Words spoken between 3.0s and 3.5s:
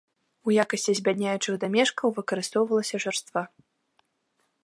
жарства.